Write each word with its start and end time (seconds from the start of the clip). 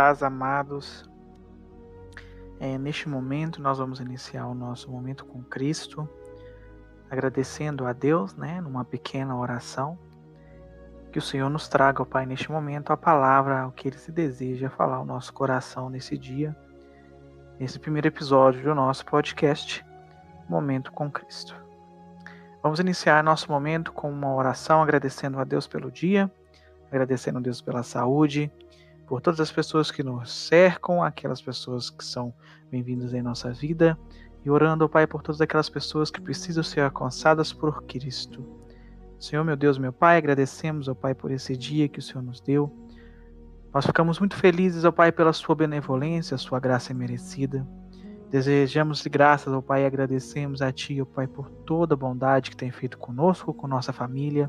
Paz, 0.00 0.22
amados. 0.22 1.06
É, 2.58 2.78
neste 2.78 3.06
momento, 3.06 3.60
nós 3.60 3.76
vamos 3.76 4.00
iniciar 4.00 4.46
o 4.46 4.54
nosso 4.54 4.90
momento 4.90 5.26
com 5.26 5.42
Cristo, 5.42 6.08
agradecendo 7.10 7.84
a 7.84 7.92
Deus, 7.92 8.34
né, 8.34 8.62
numa 8.62 8.82
pequena 8.82 9.36
oração. 9.36 9.98
Que 11.12 11.18
o 11.18 11.22
Senhor 11.22 11.50
nos 11.50 11.68
traga, 11.68 12.00
ó 12.00 12.06
Pai, 12.06 12.24
neste 12.24 12.50
momento, 12.50 12.94
a 12.94 12.96
palavra, 12.96 13.68
o 13.68 13.72
que 13.72 13.88
Ele 13.88 13.98
se 13.98 14.10
deseja 14.10 14.70
falar 14.70 14.96
ao 14.96 15.04
nosso 15.04 15.34
coração 15.34 15.90
nesse 15.90 16.16
dia, 16.16 16.56
nesse 17.58 17.78
primeiro 17.78 18.08
episódio 18.08 18.62
do 18.62 18.74
nosso 18.74 19.04
podcast, 19.04 19.84
Momento 20.48 20.92
com 20.92 21.10
Cristo. 21.10 21.54
Vamos 22.62 22.80
iniciar 22.80 23.22
nosso 23.22 23.52
momento 23.52 23.92
com 23.92 24.10
uma 24.10 24.34
oração, 24.34 24.82
agradecendo 24.82 25.38
a 25.38 25.44
Deus 25.44 25.66
pelo 25.66 25.90
dia, 25.90 26.32
agradecendo 26.90 27.36
a 27.36 27.42
Deus 27.42 27.60
pela 27.60 27.82
saúde 27.82 28.50
por 29.10 29.20
todas 29.20 29.40
as 29.40 29.50
pessoas 29.50 29.90
que 29.90 30.04
nos 30.04 30.32
cercam, 30.32 31.02
aquelas 31.02 31.42
pessoas 31.42 31.90
que 31.90 32.04
são 32.04 32.32
bem-vindas 32.70 33.12
em 33.12 33.20
nossa 33.20 33.52
vida, 33.52 33.98
e 34.44 34.48
orando, 34.48 34.88
Pai, 34.88 35.04
por 35.04 35.20
todas 35.20 35.40
aquelas 35.40 35.68
pessoas 35.68 36.12
que 36.12 36.20
precisam 36.20 36.62
ser 36.62 36.82
alcançadas 36.82 37.52
por 37.52 37.82
Cristo. 37.86 38.46
Senhor, 39.18 39.42
meu 39.42 39.56
Deus, 39.56 39.78
meu 39.78 39.92
Pai, 39.92 40.16
agradecemos, 40.16 40.86
ó 40.86 40.94
Pai, 40.94 41.12
por 41.12 41.32
esse 41.32 41.56
dia 41.56 41.88
que 41.88 41.98
o 41.98 42.02
Senhor 42.02 42.22
nos 42.22 42.40
deu. 42.40 42.72
Nós 43.74 43.84
ficamos 43.84 44.20
muito 44.20 44.36
felizes, 44.36 44.84
ó 44.84 44.92
Pai, 44.92 45.10
pela 45.10 45.32
Sua 45.32 45.56
benevolência, 45.56 46.38
Sua 46.38 46.60
graça 46.60 46.94
merecida. 46.94 47.66
Desejamos 48.30 49.04
graças, 49.08 49.52
ó 49.52 49.60
Pai, 49.60 49.82
e 49.82 49.86
agradecemos 49.86 50.62
a 50.62 50.70
Ti, 50.70 51.02
ó 51.02 51.04
Pai, 51.04 51.26
por 51.26 51.50
toda 51.50 51.94
a 51.94 51.98
bondade 51.98 52.50
que 52.50 52.56
tem 52.56 52.70
feito 52.70 52.96
conosco, 52.96 53.52
com 53.52 53.66
nossa 53.66 53.92
família 53.92 54.48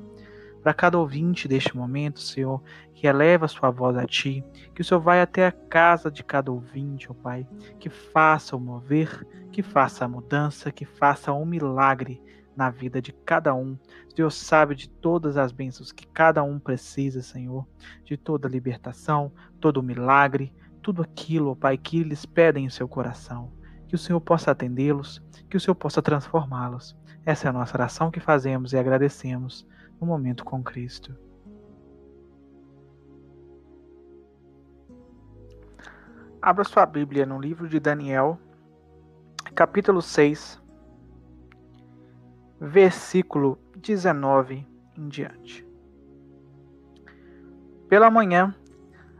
para 0.61 0.73
cada 0.73 0.97
ouvinte 0.97 1.47
deste 1.47 1.75
momento, 1.75 2.19
Senhor, 2.19 2.61
que 2.93 3.07
eleva 3.07 3.47
sua 3.47 3.71
voz 3.71 3.97
a 3.97 4.05
Ti, 4.05 4.43
que 4.75 4.81
o 4.81 4.83
Senhor 4.85 4.99
vai 4.99 5.21
até 5.21 5.47
a 5.47 5.51
casa 5.51 6.11
de 6.11 6.23
cada 6.23 6.51
ouvinte, 6.51 7.11
ó 7.11 7.13
Pai, 7.13 7.47
que 7.79 7.89
faça 7.89 8.55
o 8.55 8.59
mover, 8.59 9.25
que 9.51 9.63
faça 9.63 10.05
a 10.05 10.07
mudança, 10.07 10.71
que 10.71 10.85
faça 10.85 11.33
um 11.33 11.45
milagre 11.45 12.21
na 12.55 12.69
vida 12.69 13.01
de 13.01 13.11
cada 13.11 13.55
um. 13.55 13.77
Deus 14.15 14.35
sabe 14.35 14.75
de 14.75 14.87
todas 14.87 15.37
as 15.37 15.51
bênçãos 15.51 15.91
que 15.91 16.05
cada 16.05 16.43
um 16.43 16.59
precisa, 16.59 17.21
Senhor, 17.21 17.67
de 18.03 18.15
toda 18.17 18.47
libertação, 18.47 19.31
todo 19.59 19.81
milagre, 19.81 20.53
tudo 20.81 21.01
aquilo, 21.01 21.51
ó 21.51 21.55
Pai, 21.55 21.77
que 21.77 21.99
eles 21.99 22.25
pedem 22.25 22.65
em 22.65 22.69
seu 22.69 22.87
coração. 22.87 23.51
Que 23.91 23.95
o 23.95 23.99
Senhor 23.99 24.21
possa 24.21 24.51
atendê-los, 24.51 25.21
que 25.49 25.57
o 25.57 25.59
Senhor 25.59 25.75
possa 25.75 26.01
transformá-los. 26.01 26.95
Essa 27.25 27.47
é 27.47 27.49
a 27.49 27.51
nossa 27.51 27.75
oração 27.75 28.09
que 28.09 28.21
fazemos 28.21 28.71
e 28.71 28.77
agradecemos 28.77 29.67
no 29.99 30.07
momento 30.07 30.45
com 30.45 30.63
Cristo. 30.63 31.13
Abra 36.41 36.63
sua 36.63 36.85
Bíblia 36.85 37.25
no 37.25 37.37
livro 37.37 37.67
de 37.67 37.81
Daniel, 37.81 38.39
capítulo 39.53 40.01
6, 40.01 40.63
versículo 42.61 43.59
19 43.75 44.65
em 44.97 45.09
diante. 45.09 45.67
Pela 47.89 48.09
manhã, 48.09 48.55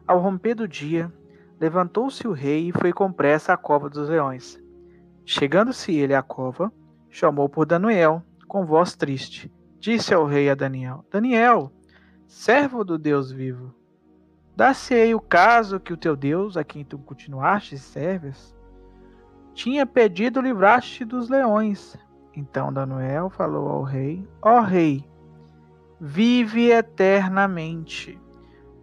ao 0.07 0.21
romper 0.21 0.55
do 0.55 0.65
dia, 0.65 1.11
levantou-se 1.59 2.25
o 2.25 2.31
rei 2.31 2.69
e 2.69 2.71
foi 2.71 2.93
com 2.93 3.11
pressa 3.11 3.51
à 3.51 3.57
cova 3.57 3.89
dos 3.89 4.07
leões. 4.07 4.60
Chegando-se 5.25 5.93
ele 5.93 6.13
à 6.13 6.21
cova, 6.21 6.71
chamou 7.09 7.47
por 7.47 7.65
Daniel, 7.65 8.23
com 8.47 8.65
voz 8.65 8.95
triste 8.95 9.51
disse 9.81 10.13
ao 10.13 10.25
rei 10.25 10.49
a 10.49 10.55
Daniel: 10.55 11.03
Daniel, 11.11 11.73
servo 12.27 12.83
do 12.85 12.97
Deus 12.97 13.31
vivo, 13.31 13.73
dá-se-ei 14.55 15.15
o 15.15 15.19
caso 15.19 15.79
que 15.79 15.91
o 15.91 15.97
teu 15.97 16.15
Deus, 16.15 16.55
a 16.55 16.63
quem 16.63 16.85
tu 16.85 16.99
continuaste 16.99 17.77
serves, 17.79 18.55
tinha 19.53 19.85
pedido 19.85 20.39
livrar-te 20.39 21.03
dos 21.03 21.27
leões. 21.27 21.97
Então 22.33 22.71
Daniel 22.71 23.29
falou 23.31 23.67
ao 23.67 23.83
rei: 23.83 24.25
Ó 24.41 24.59
oh, 24.59 24.61
rei, 24.61 25.03
vive 25.99 26.69
eternamente. 26.69 28.21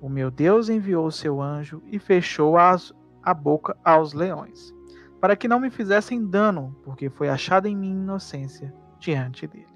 O 0.00 0.08
meu 0.08 0.30
Deus 0.30 0.68
enviou 0.68 1.10
seu 1.10 1.40
anjo 1.40 1.82
e 1.86 1.98
fechou 1.98 2.56
as, 2.56 2.92
a 3.22 3.32
boca 3.32 3.76
aos 3.84 4.12
leões, 4.12 4.72
para 5.20 5.36
que 5.36 5.48
não 5.48 5.60
me 5.60 5.70
fizessem 5.70 6.24
dano, 6.24 6.76
porque 6.84 7.10
foi 7.10 7.28
achada 7.28 7.68
em 7.68 7.76
mim 7.76 7.90
inocência 7.90 8.72
diante 8.98 9.46
dele. 9.46 9.66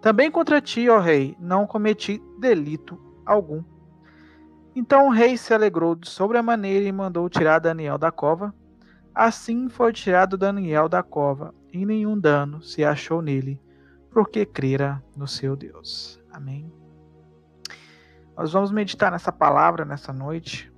Também 0.00 0.30
contra 0.30 0.60
ti, 0.60 0.88
ó 0.88 0.98
rei, 0.98 1.36
não 1.40 1.66
cometi 1.66 2.22
delito 2.38 3.00
algum. 3.24 3.62
Então 4.76 5.08
o 5.08 5.10
rei 5.10 5.36
se 5.36 5.54
alegrou 5.54 5.94
de 5.94 6.08
sobremaneira 6.08 6.84
e 6.84 6.92
mandou 6.92 7.28
tirar 7.28 7.60
Daniel 7.60 7.96
da 7.96 8.10
cova. 8.10 8.54
Assim 9.14 9.68
foi 9.68 9.92
tirado 9.92 10.36
Daniel 10.36 10.88
da 10.88 11.02
cova, 11.02 11.54
e 11.72 11.86
nenhum 11.86 12.18
dano 12.18 12.60
se 12.62 12.84
achou 12.84 13.22
nele, 13.22 13.60
porque 14.10 14.44
crera 14.44 15.02
no 15.16 15.28
seu 15.28 15.54
Deus. 15.54 16.20
Amém. 16.32 16.70
Nós 18.36 18.52
vamos 18.52 18.72
meditar 18.72 19.12
nessa 19.12 19.30
palavra 19.30 19.84
nessa 19.84 20.12
noite, 20.12 20.72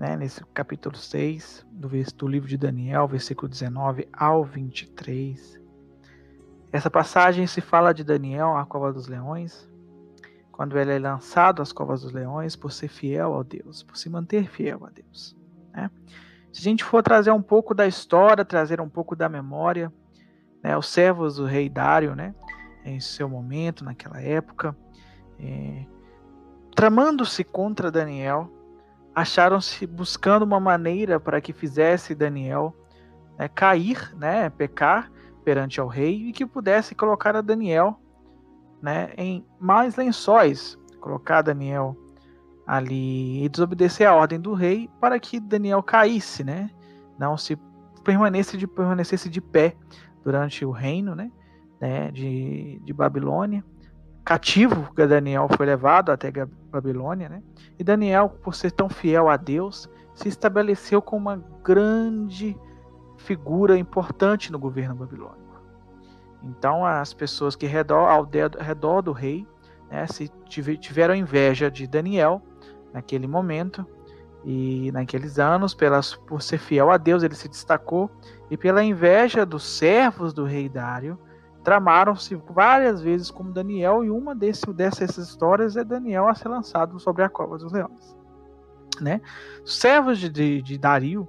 né, 0.00 0.16
nesse 0.16 0.42
capítulo 0.46 0.96
6 0.96 1.66
do, 1.70 1.90
do 2.16 2.26
livro 2.26 2.48
de 2.48 2.56
Daniel, 2.56 3.06
versículo 3.06 3.46
19 3.46 4.08
ao 4.10 4.42
23. 4.42 5.60
Essa 6.72 6.88
passagem 6.88 7.46
se 7.46 7.60
fala 7.60 7.92
de 7.92 8.02
Daniel 8.02 8.56
à 8.56 8.64
cova 8.64 8.94
dos 8.94 9.08
leões, 9.08 9.68
quando 10.50 10.78
ele 10.78 10.92
é 10.92 10.98
lançado 10.98 11.60
às 11.60 11.70
covas 11.70 12.00
dos 12.00 12.12
leões 12.12 12.56
por 12.56 12.72
ser 12.72 12.88
fiel 12.88 13.34
ao 13.34 13.44
Deus, 13.44 13.82
por 13.82 13.98
se 13.98 14.08
manter 14.08 14.48
fiel 14.48 14.86
a 14.86 14.88
Deus. 14.88 15.36
Né? 15.70 15.90
Se 16.50 16.60
a 16.60 16.64
gente 16.64 16.82
for 16.82 17.02
trazer 17.02 17.32
um 17.32 17.42
pouco 17.42 17.74
da 17.74 17.86
história, 17.86 18.42
trazer 18.42 18.80
um 18.80 18.88
pouco 18.88 19.14
da 19.14 19.28
memória, 19.28 19.92
né, 20.64 20.78
os 20.78 20.88
servos 20.88 21.36
do 21.36 21.44
rei 21.44 21.68
Dário, 21.68 22.16
né, 22.16 22.34
em 22.86 23.00
seu 23.00 23.28
momento, 23.28 23.84
naquela 23.84 24.18
época, 24.18 24.74
é, 25.38 25.84
tramando-se 26.74 27.44
contra 27.44 27.90
Daniel, 27.90 28.50
acharam-se 29.14 29.86
buscando 29.86 30.44
uma 30.44 30.60
maneira 30.60 31.18
para 31.18 31.40
que 31.40 31.52
fizesse 31.52 32.14
Daniel 32.14 32.74
né, 33.38 33.48
cair, 33.48 34.14
né, 34.16 34.50
pecar, 34.50 35.10
perante 35.44 35.80
ao 35.80 35.88
rei 35.88 36.28
e 36.28 36.32
que 36.32 36.44
pudesse 36.46 36.94
colocar 36.94 37.34
a 37.34 37.40
Daniel 37.40 37.98
né, 38.82 39.12
em 39.16 39.44
mais 39.58 39.96
lençóis, 39.96 40.78
colocar 41.00 41.42
Daniel 41.42 41.96
ali 42.66 43.44
e 43.44 43.48
desobedecer 43.48 44.06
a 44.06 44.14
ordem 44.14 44.40
do 44.40 44.54
rei 44.54 44.88
para 45.00 45.18
que 45.18 45.40
Daniel 45.40 45.82
caísse, 45.82 46.44
né? 46.44 46.70
Não 47.18 47.36
se 47.36 47.58
permanecesse 48.04 48.56
de, 48.56 48.66
permanecesse 48.66 49.28
de 49.28 49.40
pé 49.40 49.76
durante 50.22 50.64
o 50.64 50.70
reino, 50.70 51.14
né? 51.14 51.32
né 51.80 52.10
de, 52.12 52.80
de 52.84 52.92
Babilônia. 52.92 53.64
Cativo 54.24 54.92
que 54.94 55.06
Daniel 55.06 55.48
foi 55.56 55.66
levado 55.66 56.10
até 56.10 56.30
Babilônia, 56.70 57.28
né? 57.28 57.42
E 57.78 57.84
Daniel, 57.84 58.28
por 58.42 58.54
ser 58.54 58.70
tão 58.70 58.88
fiel 58.88 59.28
a 59.28 59.36
Deus, 59.36 59.88
se 60.14 60.28
estabeleceu 60.28 61.00
como 61.00 61.28
uma 61.28 61.44
grande 61.64 62.56
figura 63.16 63.76
importante 63.76 64.52
no 64.52 64.58
governo 64.58 64.94
babilônico. 64.94 65.40
Então, 66.42 66.84
as 66.84 67.12
pessoas 67.12 67.54
que 67.54 67.66
redor, 67.66 68.08
ao 68.08 68.28
redor 68.58 69.02
do 69.02 69.12
rei 69.12 69.46
né, 69.90 70.06
se 70.06 70.30
tiveram 70.48 71.14
inveja 71.14 71.70
de 71.70 71.86
Daniel 71.86 72.42
naquele 72.92 73.26
momento 73.26 73.86
e 74.44 74.90
naqueles 74.92 75.38
anos, 75.38 75.74
pelas, 75.74 76.14
por 76.14 76.40
ser 76.40 76.58
fiel 76.58 76.90
a 76.90 76.96
Deus, 76.96 77.22
ele 77.22 77.34
se 77.34 77.48
destacou 77.48 78.10
e 78.50 78.56
pela 78.56 78.82
inveja 78.82 79.44
dos 79.44 79.64
servos 79.64 80.32
do 80.32 80.44
rei 80.44 80.68
Dário, 80.68 81.18
tramaram-se 81.62 82.34
várias 82.34 83.02
vezes 83.02 83.30
como 83.30 83.52
Daniel, 83.52 84.04
e 84.04 84.10
uma 84.10 84.34
desse, 84.34 84.66
dessas 84.72 85.16
histórias 85.18 85.76
é 85.76 85.84
Daniel 85.84 86.28
a 86.28 86.34
ser 86.34 86.48
lançado 86.48 86.98
sobre 86.98 87.22
a 87.22 87.28
cova 87.28 87.58
dos 87.58 87.72
leões. 87.72 88.16
Né? 89.00 89.20
Os 89.64 89.78
servos 89.78 90.18
de, 90.18 90.28
de, 90.28 90.62
de 90.62 90.78
Dario 90.78 91.28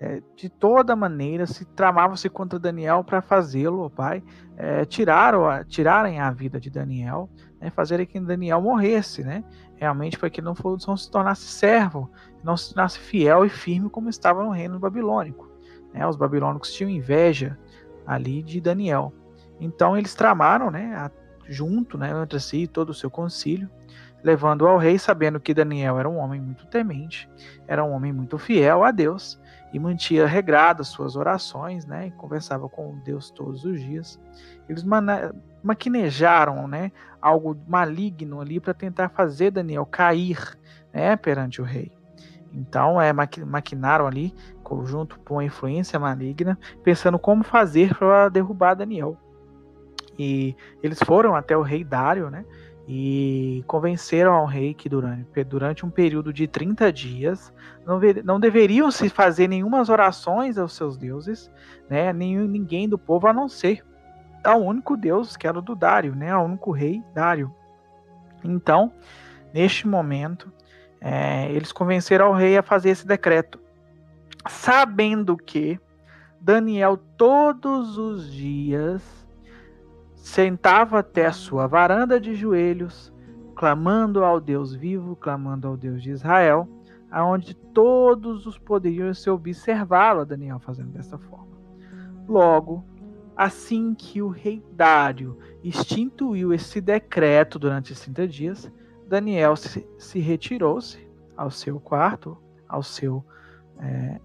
é, 0.00 0.22
de 0.34 0.48
toda 0.48 0.96
maneira 0.96 1.46
se 1.46 1.66
tramavam-se 1.66 2.30
contra 2.30 2.58
Daniel 2.58 3.04
para 3.04 3.20
fazê-lo, 3.20 3.90
pai, 3.90 4.22
é, 4.56 4.84
tirar, 4.86 5.34
ó, 5.34 5.62
tirarem 5.62 6.18
a 6.18 6.30
vida 6.30 6.58
de 6.58 6.70
Daniel, 6.70 7.28
né, 7.60 7.68
fazerem 7.68 8.06
que 8.06 8.18
Daniel 8.18 8.62
morresse, 8.62 9.22
né, 9.22 9.44
realmente 9.76 10.18
para 10.18 10.30
que 10.30 10.40
não, 10.40 10.54
for, 10.54 10.78
não 10.88 10.96
se 10.96 11.10
tornasse 11.10 11.42
servo, 11.42 12.10
não 12.42 12.56
se 12.56 12.72
tornasse 12.72 12.98
fiel 12.98 13.44
e 13.44 13.50
firme 13.50 13.90
como 13.90 14.08
estava 14.08 14.42
no 14.42 14.50
reino 14.50 14.78
babilônico. 14.78 15.50
Né, 15.92 16.06
os 16.06 16.16
babilônicos 16.16 16.72
tinham 16.72 16.88
inveja 16.88 17.58
ali 18.06 18.42
de 18.42 18.58
Daniel. 18.58 19.12
Então 19.60 19.96
eles 19.96 20.14
tramaram, 20.14 20.70
né, 20.70 20.94
a, 20.96 21.10
junto, 21.46 21.98
né, 21.98 22.10
entre 22.22 22.40
si, 22.40 22.66
todo 22.66 22.90
o 22.90 22.94
seu 22.94 23.10
concílio, 23.10 23.68
levando 24.22 24.66
ao 24.66 24.78
rei, 24.78 24.98
sabendo 24.98 25.38
que 25.38 25.54
Daniel 25.54 25.98
era 25.98 26.08
um 26.08 26.16
homem 26.16 26.40
muito 26.40 26.66
temente, 26.66 27.28
era 27.66 27.84
um 27.84 27.92
homem 27.92 28.12
muito 28.12 28.38
fiel 28.38 28.82
a 28.84 28.90
Deus, 28.90 29.40
e 29.72 29.78
mantinha 29.78 30.26
regradas 30.26 30.88
suas 30.88 31.14
orações, 31.14 31.86
né, 31.86 32.08
e 32.08 32.10
conversava 32.12 32.68
com 32.68 32.98
Deus 33.04 33.30
todos 33.30 33.64
os 33.64 33.80
dias. 33.80 34.20
Eles 34.68 34.84
maquinejaram, 35.62 36.66
né, 36.66 36.90
algo 37.20 37.56
maligno 37.68 38.40
ali 38.40 38.58
para 38.58 38.74
tentar 38.74 39.10
fazer 39.10 39.50
Daniel 39.52 39.86
cair, 39.86 40.58
né, 40.92 41.16
perante 41.16 41.60
o 41.60 41.64
rei. 41.64 41.92
Então, 42.52 43.00
é, 43.00 43.12
maquinaram 43.12 44.06
ali, 44.06 44.34
junto 44.84 45.18
com 45.20 45.38
a 45.38 45.44
influência 45.44 45.98
maligna, 45.98 46.58
pensando 46.82 47.18
como 47.18 47.44
fazer 47.44 47.96
para 47.96 48.28
derrubar 48.28 48.74
Daniel. 48.74 49.16
E 50.22 50.54
eles 50.82 50.98
foram 51.02 51.34
até 51.34 51.56
o 51.56 51.62
rei 51.62 51.82
Dário, 51.82 52.28
né? 52.28 52.44
E 52.86 53.64
convenceram 53.66 54.34
ao 54.34 54.44
rei 54.44 54.74
que 54.74 54.86
durante, 54.86 55.44
durante 55.44 55.86
um 55.86 55.88
período 55.88 56.30
de 56.30 56.46
30 56.46 56.92
dias 56.92 57.50
não, 57.86 57.98
não 58.22 58.38
deveriam 58.38 58.90
se 58.90 59.08
fazer 59.08 59.48
nenhumas 59.48 59.88
orações 59.88 60.58
aos 60.58 60.74
seus 60.74 60.98
deuses, 60.98 61.50
né? 61.88 62.12
Nem, 62.12 62.36
ninguém 62.36 62.86
do 62.86 62.98
povo 62.98 63.28
a 63.28 63.32
não 63.32 63.48
ser 63.48 63.82
ao 64.44 64.60
único 64.60 64.94
Deus 64.94 65.38
que 65.38 65.46
era 65.46 65.58
o 65.58 65.62
do 65.62 65.74
Dário, 65.74 66.14
né? 66.14 66.30
Ao 66.30 66.44
único 66.44 66.70
rei 66.70 67.02
Dário. 67.14 67.50
Então, 68.44 68.92
neste 69.54 69.88
momento, 69.88 70.52
é, 71.00 71.50
eles 71.50 71.72
convenceram 71.72 72.28
o 72.28 72.34
rei 72.34 72.58
a 72.58 72.62
fazer 72.62 72.90
esse 72.90 73.06
decreto, 73.06 73.58
sabendo 74.46 75.34
que 75.34 75.80
Daniel 76.38 76.98
todos 77.16 77.96
os 77.96 78.30
dias 78.30 79.19
sentava 80.20 80.98
até 80.98 81.26
a 81.26 81.32
sua 81.32 81.66
varanda 81.66 82.20
de 82.20 82.34
joelhos, 82.34 83.12
clamando 83.54 84.24
ao 84.24 84.40
Deus 84.40 84.74
vivo, 84.74 85.16
clamando 85.16 85.66
ao 85.66 85.76
Deus 85.76 86.02
de 86.02 86.10
Israel, 86.10 86.68
aonde 87.10 87.54
todos 87.54 88.46
os 88.46 88.58
poderiam 88.58 89.12
se 89.12 89.28
observá-lo, 89.28 90.24
Daniel 90.24 90.58
fazendo 90.60 90.92
dessa 90.92 91.18
forma. 91.18 91.58
Logo, 92.28 92.84
assim 93.36 93.94
que 93.94 94.22
o 94.22 94.28
rei 94.28 94.62
Dário 94.72 95.38
instituiu 95.64 96.52
esse 96.52 96.80
decreto 96.80 97.58
durante 97.58 97.92
os 97.92 98.00
30 98.00 98.28
dias, 98.28 98.72
Daniel 99.08 99.56
se, 99.56 99.86
se 99.98 100.20
retirou-se 100.20 101.08
ao 101.36 101.50
seu 101.50 101.80
quarto, 101.80 102.38
ao 102.68 102.82
seu, 102.82 103.24
é, 103.78 104.20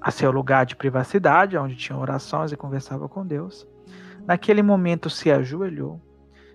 a 0.00 0.10
seu 0.10 0.30
lugar 0.30 0.66
de 0.66 0.76
privacidade, 0.76 1.56
onde 1.56 1.76
tinha 1.76 1.96
orações 1.96 2.52
e 2.52 2.56
conversava 2.56 3.08
com 3.08 3.26
Deus. 3.26 3.66
Naquele 4.26 4.62
momento 4.62 5.10
se 5.10 5.30
ajoelhou 5.30 6.00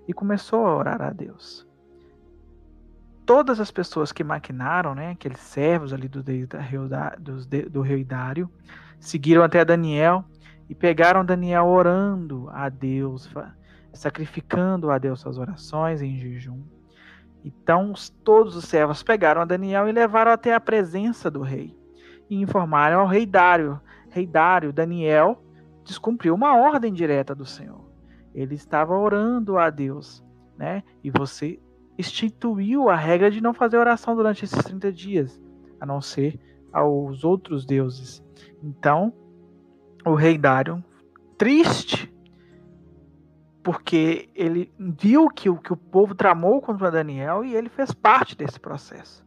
e 0.08 0.14
começou 0.14 0.66
a 0.66 0.75
orar 0.75 1.02
a 1.02 1.12
Deus. 1.12 1.68
Todas 3.25 3.60
as 3.60 3.69
pessoas 3.69 4.14
que 4.14 4.24
maquinaram, 4.24 4.96
né, 4.96 5.12
aqueles 5.12 5.40
servos 5.40 5.92
ali 5.92 6.08
do, 6.08 6.24
do, 6.24 7.69
do 7.69 7.81
rei 7.81 8.04
Dário, 8.06 8.50
seguiram 9.00 9.44
até 9.44 9.66
Daniel 9.66 10.24
e 10.69 10.75
pegaram 10.75 11.25
Daniel 11.25 11.66
orando 11.66 12.50
a 12.54 12.69
Deus, 12.69 13.30
sacrificando 13.94 14.90
a 14.90 14.98
Deus 14.98 15.19
suas 15.19 15.38
orações 15.38 16.02
em 16.02 16.18
jejum. 16.18 16.62
Então 17.44 17.94
todos 18.24 18.56
os 18.56 18.66
servos 18.66 19.04
pegaram 19.04 19.42
a 19.42 19.46
Daniel 19.46 19.90
e 19.90 19.92
levaram 19.92 20.31
até 20.31 20.54
a 20.54 20.60
presença 20.60 21.30
do 21.30 21.42
rei. 21.42 21.78
E 22.30 22.42
informaram 22.42 23.02
ao 23.02 23.08
rei 23.08 23.25
Dário. 23.25 23.80
Rei 24.10 24.25
Dário, 24.25 24.74
Daniel 24.74 25.42
descumpriu 25.88 26.36
uma 26.36 26.56
ordem 26.56 26.94
direta 26.94 27.34
do 27.34 27.45
Senhor. 27.45 27.81
Ele 28.34 28.56
estava 28.56 28.95
orando 28.95 29.57
a 29.57 29.69
Deus, 29.69 30.24
né? 30.57 30.84
E 31.04 31.10
você 31.10 31.60
instituiu 31.98 32.89
a 32.89 32.95
regra 32.95 33.31
de 33.31 33.42
não 33.42 33.54
fazer 33.54 33.78
oração 33.78 34.16
durante 34.16 34.45
esses 34.45 34.63
30 34.63 34.92
dias, 34.92 35.42
a 35.80 35.86
não 35.86 36.00
ser 36.00 36.39
aos 36.72 37.24
outros 37.24 37.66
deuses. 37.66 38.24
Então, 38.62 39.12
o 40.06 40.13
rei 40.13 40.38
Dário, 40.38 40.84
triste, 41.38 42.13
porque 43.63 44.30
ele 44.36 44.72
viu 44.78 45.28
que 45.30 45.50
o 45.50 45.57
que 45.57 45.74
o 45.74 45.78
povo 45.78 46.13
tramou 46.13 46.62
contra 46.62 46.92
Daniel 46.92 47.44
e 47.44 47.56
ele 47.56 47.69
fez 47.69 47.92
parte 47.92 48.36
desse 48.36 48.60
processo. 48.60 49.25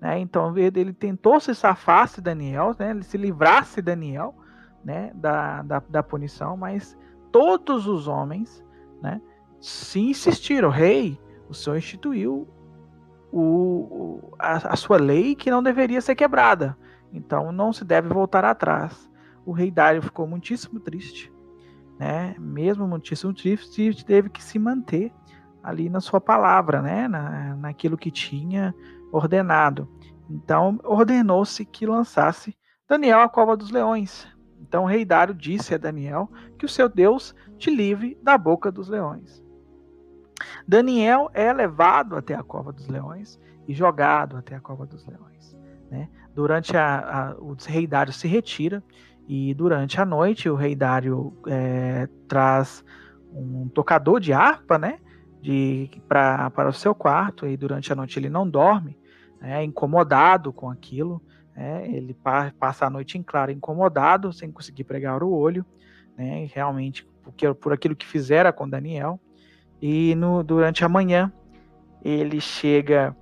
Né? 0.00 0.18
Então 0.18 0.56
ele 0.56 0.92
tentou 0.92 1.40
se 1.40 1.54
safar 1.54 2.08
de 2.08 2.20
Daniel, 2.20 2.74
né? 2.78 2.90
ele 2.90 3.02
se 3.02 3.16
livrasse 3.16 3.76
de 3.76 3.82
Daniel 3.82 4.34
né? 4.88 5.12
da, 5.14 5.62
da, 5.62 5.82
da, 5.88 6.02
punição, 6.02 6.56
mas 6.56 6.96
todos 7.30 7.86
os 7.86 8.08
homens 8.08 8.64
né? 9.02 9.20
se 9.60 10.00
insistiram, 10.00 10.70
rei, 10.70 11.20
o 11.48 11.54
senhor 11.54 11.76
instituiu 11.76 12.48
o, 13.32 14.32
a, 14.38 14.72
a 14.72 14.76
sua 14.76 14.96
lei 14.96 15.34
que 15.34 15.50
não 15.50 15.62
deveria 15.62 16.00
ser 16.00 16.14
quebrada, 16.14 16.76
então 17.12 17.52
não 17.52 17.72
se 17.72 17.84
deve 17.84 18.08
voltar 18.08 18.44
atrás. 18.44 19.08
O 19.44 19.52
rei 19.52 19.70
Dário 19.70 20.02
ficou 20.02 20.26
muitíssimo 20.26 20.80
triste 20.80 21.32
né? 21.98 22.36
Mesmo 22.38 22.86
muitíssimo 22.86 23.34
triste, 23.34 24.04
teve 24.04 24.30
que 24.30 24.42
se 24.42 24.58
manter 24.58 25.12
ali 25.62 25.90
na 25.90 26.00
sua 26.00 26.20
palavra, 26.20 26.80
né? 26.80 27.08
Na, 27.08 27.56
naquilo 27.56 27.98
que 27.98 28.10
tinha 28.10 28.74
ordenado. 29.10 29.88
Então 30.30 30.78
ordenou-se 30.84 31.64
que 31.64 31.86
lançasse 31.86 32.56
Daniel 32.88 33.20
à 33.20 33.28
cova 33.28 33.56
dos 33.56 33.70
leões. 33.70 34.26
Então 34.68 34.84
o 34.84 34.86
rei 34.86 35.04
Dário 35.04 35.34
disse 35.34 35.74
a 35.74 35.78
Daniel 35.78 36.30
que 36.58 36.66
o 36.66 36.68
seu 36.68 36.88
Deus 36.88 37.34
te 37.56 37.70
livre 37.70 38.18
da 38.22 38.36
boca 38.36 38.70
dos 38.70 38.88
leões. 38.88 39.42
Daniel 40.66 41.30
é 41.32 41.52
levado 41.52 42.14
até 42.14 42.34
a 42.34 42.42
cova 42.42 42.72
dos 42.72 42.86
leões 42.86 43.40
e 43.66 43.74
jogado 43.74 44.36
até 44.36 44.54
a 44.54 44.60
cova 44.60 44.86
dos 44.86 45.04
leões. 45.06 45.56
Né? 45.90 46.08
Durante 46.34 46.76
a, 46.76 47.30
a, 47.30 47.34
o 47.36 47.56
rei 47.66 47.86
Dário 47.86 48.12
se 48.12 48.28
retira 48.28 48.84
e 49.26 49.52
durante 49.54 50.00
a 50.00 50.04
noite 50.04 50.48
o 50.48 50.54
rei 50.54 50.74
Dário 50.74 51.32
é, 51.46 52.08
traz 52.26 52.84
um 53.32 53.68
tocador 53.68 54.20
de 54.20 54.32
harpa, 54.32 54.78
né? 54.78 54.98
De, 55.40 55.90
para 56.08 56.68
o 56.68 56.72
seu 56.72 56.94
quarto, 56.94 57.46
e 57.46 57.56
durante 57.56 57.92
a 57.92 57.96
noite 57.96 58.18
ele 58.18 58.28
não 58.28 58.48
dorme, 58.48 58.98
é 59.40 59.62
incomodado 59.62 60.52
com 60.52 60.68
aquilo. 60.68 61.22
É, 61.60 61.90
ele 61.90 62.14
pa, 62.14 62.52
passa 62.56 62.86
a 62.86 62.90
noite 62.90 63.18
em 63.18 63.22
claro, 63.22 63.50
incomodado, 63.50 64.32
sem 64.32 64.48
conseguir 64.52 64.84
pregar 64.84 65.24
o 65.24 65.32
olho, 65.32 65.66
né? 66.16 66.48
Realmente, 66.54 67.04
porque, 67.24 67.52
por 67.52 67.72
aquilo 67.72 67.96
que 67.96 68.06
fizera 68.06 68.52
com 68.52 68.68
Daniel. 68.68 69.18
E 69.82 70.14
no, 70.14 70.44
durante 70.44 70.84
a 70.84 70.88
manhã 70.88 71.32
ele 72.04 72.40
chega 72.40 73.16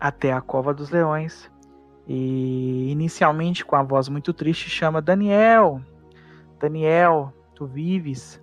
até 0.00 0.32
a 0.32 0.40
cova 0.40 0.72
dos 0.72 0.88
leões 0.88 1.50
e 2.06 2.90
inicialmente, 2.90 3.64
com 3.64 3.76
a 3.76 3.82
voz 3.82 4.08
muito 4.08 4.32
triste, 4.32 4.70
chama 4.70 5.02
Daniel, 5.02 5.82
Daniel, 6.58 7.32
tu 7.54 7.66
vives? 7.66 8.40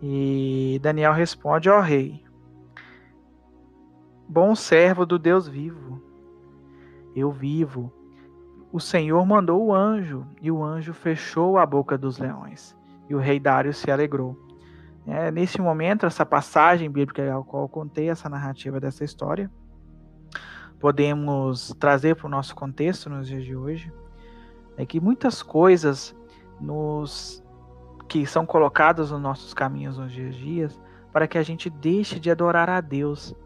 E 0.00 0.78
Daniel 0.80 1.12
responde 1.12 1.68
ao 1.68 1.80
rei: 1.80 2.22
Bom 4.28 4.54
servo 4.54 5.04
do 5.04 5.18
Deus 5.18 5.48
vivo, 5.48 6.00
eu 7.16 7.32
vivo. 7.32 7.92
O 8.74 8.80
Senhor 8.80 9.24
mandou 9.24 9.66
o 9.66 9.72
anjo, 9.72 10.26
e 10.42 10.50
o 10.50 10.60
anjo 10.64 10.92
fechou 10.92 11.58
a 11.58 11.64
boca 11.64 11.96
dos 11.96 12.18
leões. 12.18 12.76
E 13.08 13.14
o 13.14 13.20
rei 13.20 13.38
Dário 13.38 13.72
se 13.72 13.88
alegrou. 13.88 14.36
É, 15.06 15.30
nesse 15.30 15.60
momento, 15.60 16.06
essa 16.06 16.26
passagem 16.26 16.90
bíblica 16.90 17.32
ao 17.32 17.44
qual 17.44 17.62
eu 17.62 17.68
contei 17.68 18.10
essa 18.10 18.28
narrativa 18.28 18.80
dessa 18.80 19.04
história, 19.04 19.48
podemos 20.80 21.72
trazer 21.78 22.16
para 22.16 22.26
o 22.26 22.28
nosso 22.28 22.52
contexto 22.56 23.08
nos 23.08 23.28
dias 23.28 23.44
de 23.44 23.54
hoje 23.54 23.92
é 24.76 24.84
que 24.84 24.98
muitas 24.98 25.40
coisas 25.40 26.12
nos 26.60 27.40
que 28.08 28.26
são 28.26 28.44
colocadas 28.44 29.12
nos 29.12 29.20
nossos 29.20 29.54
caminhos 29.54 29.98
nos 29.98 30.10
dias 30.10 30.34
dias 30.34 30.80
para 31.12 31.28
que 31.28 31.38
a 31.38 31.44
gente 31.44 31.70
deixe 31.70 32.18
de 32.18 32.28
adorar 32.28 32.68
a 32.68 32.80
Deus. 32.80 33.36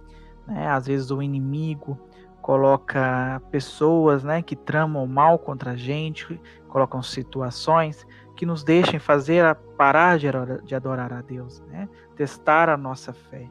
Né? 0.47 0.71
Às 0.71 0.87
vezes 0.87 1.11
o 1.11 1.21
inimigo 1.21 2.01
coloca 2.49 3.43
pessoas 3.51 4.25
né, 4.25 4.41
que 4.41 4.57
tramam 4.57 5.07
mal 5.07 5.39
contra 5.39 5.73
a 5.73 5.77
gente, 5.77 6.41
colocam 6.67 7.03
situações 7.03 8.07
que 8.35 8.47
nos 8.47 8.65
deixem 8.65 8.99
fazer 8.99 9.55
parar 9.77 10.19
de 10.19 10.75
adorar 10.75 11.13
a 11.13 11.21
Deus, 11.21 11.61
né? 11.69 11.87
testar 12.17 12.71
a 12.71 12.77
nossa 12.79 13.13
fé. 13.13 13.47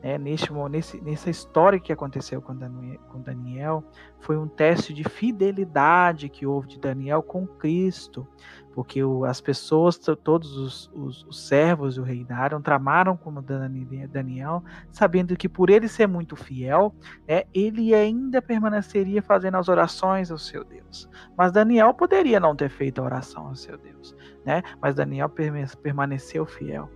É, 0.00 0.16
nesse, 0.16 0.46
nesse, 0.70 1.00
nessa 1.00 1.28
história 1.28 1.80
que 1.80 1.92
aconteceu 1.92 2.40
com 2.40 2.54
Daniel, 2.54 3.00
com 3.10 3.20
Daniel, 3.20 3.82
foi 4.20 4.36
um 4.36 4.46
teste 4.46 4.94
de 4.94 5.02
fidelidade 5.02 6.28
que 6.28 6.46
houve 6.46 6.68
de 6.68 6.78
Daniel 6.78 7.24
com 7.24 7.48
Cristo, 7.48 8.28
porque 8.76 9.02
o, 9.02 9.24
as 9.24 9.40
pessoas, 9.40 9.98
todos 10.22 10.54
os, 10.54 10.90
os, 10.94 11.24
os 11.24 11.48
servos 11.48 11.94
do 11.94 12.02
rei 12.02 12.22
Dário, 12.22 12.60
tramaram 12.60 13.16
como 13.16 13.40
Daniel, 13.40 14.62
sabendo 14.92 15.34
que 15.34 15.48
por 15.48 15.70
ele 15.70 15.88
ser 15.88 16.06
muito 16.06 16.36
fiel, 16.36 16.94
é, 17.26 17.46
ele 17.54 17.94
ainda 17.94 18.42
permaneceria 18.42 19.22
fazendo 19.22 19.56
as 19.56 19.70
orações 19.70 20.30
ao 20.30 20.36
seu 20.36 20.62
Deus. 20.62 21.08
Mas 21.34 21.52
Daniel 21.52 21.94
poderia 21.94 22.38
não 22.38 22.54
ter 22.54 22.68
feito 22.68 23.00
a 23.00 23.04
oração 23.04 23.46
ao 23.46 23.56
seu 23.56 23.78
Deus, 23.78 24.14
né? 24.44 24.62
mas 24.78 24.94
Daniel 24.94 25.30
permaneceu 25.82 26.44
fiel. 26.44 26.90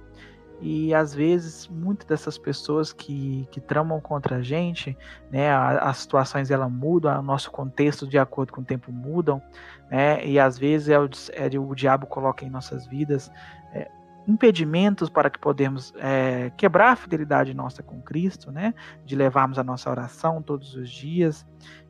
E 0.61 0.95
às 0.95 1.15
vezes, 1.15 1.67
muitas 1.69 2.07
dessas 2.07 2.37
pessoas 2.37 2.93
que, 2.93 3.49
que 3.51 3.61
tramam 3.61 3.99
contra 4.01 4.37
a 4.37 4.43
gente, 4.43 4.97
né, 5.31 5.51
as 5.51 5.99
situações 5.99 6.51
ela 6.51 6.69
mudam, 6.69 7.19
o 7.19 7.23
nosso 7.23 7.51
contexto 7.51 8.07
de 8.07 8.19
acordo 8.19 8.53
com 8.53 8.61
o 8.61 8.65
tempo 8.65 8.93
mudam, 8.93 9.43
né, 9.91 10.25
e 10.25 10.39
às 10.39 10.59
vezes 10.59 10.89
é 10.91 10.99
o, 10.99 11.09
é 11.33 11.59
o 11.59 11.75
diabo 11.75 12.07
coloca 12.07 12.45
em 12.45 12.51
nossas 12.51 12.87
vidas 12.87 13.31
é, 13.73 13.91
impedimentos 14.29 15.09
para 15.09 15.31
que 15.31 15.39
podemos 15.39 15.95
é, 15.97 16.53
quebrar 16.59 16.93
a 16.93 16.97
fidelidade 16.97 17.55
nossa 17.55 17.83
com 17.83 18.03
Cristo, 18.03 18.53
né, 18.53 18.75
de 19.07 19.17
levarmos 19.17 19.59
a 19.59 19.65
nossa 19.65 19.89
oração 19.89 20.43
todos 20.43 20.75
os 20.75 20.91
dias, 20.91 21.47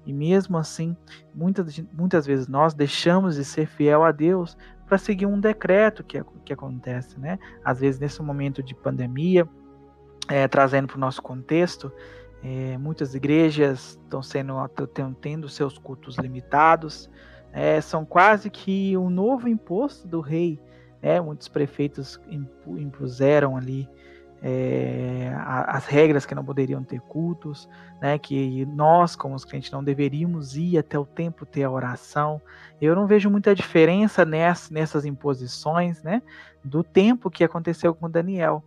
E 0.07 0.13
mesmo 0.13 0.57
assim, 0.57 0.97
muitas, 1.35 1.79
muitas 1.93 2.25
vezes 2.25 2.49
nós 2.49 2.73
deixamos 2.73 3.35
de 3.35 3.45
ser 3.45 3.67
fiel 3.67 4.03
a 4.05 4.13
Deus 4.13 4.57
para 4.91 4.99
seguir 4.99 5.25
um 5.25 5.39
decreto 5.39 6.03
que, 6.03 6.21
que 6.45 6.53
acontece, 6.53 7.17
né? 7.17 7.39
Às 7.65 7.79
vezes, 7.79 8.01
nesse 8.01 8.21
momento 8.21 8.61
de 8.61 8.75
pandemia, 8.75 9.49
é, 10.29 10.49
trazendo 10.49 10.89
para 10.89 10.97
o 10.97 11.01
nosso 11.01 11.23
contexto, 11.23 11.93
é, 12.43 12.77
muitas 12.77 13.15
igrejas 13.15 13.97
estão 14.03 14.21
sendo 14.21 14.55
tendo 15.21 15.49
seus 15.49 15.79
cultos 15.79 16.17
limitados, 16.19 17.09
é, 17.53 17.81
são 17.81 18.05
quase 18.05 18.51
que 18.51 18.97
um 18.97 19.09
novo 19.09 19.47
imposto 19.47 20.09
do 20.09 20.21
rei. 20.21 20.61
Né? 21.01 21.21
Muitos 21.21 21.47
prefeitos 21.47 22.21
impuseram 22.67 23.57
ali 23.57 23.89
é, 24.43 25.33
as 25.37 25.87
regras 25.87 26.25
que 26.25 26.35
não 26.35 26.45
poderiam 26.45 26.83
ter 26.83 27.01
cultos, 27.01 27.69
né, 28.01 28.19
que 28.19 28.65
nós, 28.67 29.15
como 29.15 29.35
os 29.35 29.45
crentes, 29.45 29.71
não 29.71 29.85
deveríamos 29.85 30.57
ir 30.57 30.79
até 30.79 30.99
o 30.99 31.05
templo 31.05 31.45
ter 31.45 31.65
a 31.65 31.71
oração. 31.71 32.41
Eu 32.81 32.95
não 32.95 33.07
vejo 33.07 33.31
muita 33.31 33.55
diferença 33.55 34.25
nessas, 34.25 34.71
nessas 34.71 35.05
imposições 35.05 36.03
né, 36.03 36.23
do 36.65 36.83
tempo 36.83 37.31
que 37.31 37.45
aconteceu 37.45 37.95
com 37.95 38.09
Daniel. 38.09 38.65